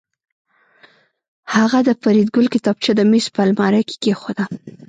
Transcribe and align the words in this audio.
هغه 1.55 1.79
د 1.87 1.89
فریدګل 2.01 2.45
کتابچه 2.55 2.91
د 2.95 3.01
میز 3.11 3.25
په 3.35 3.41
المارۍ 3.45 3.83
کې 3.89 3.95
کېښوده 4.03 4.45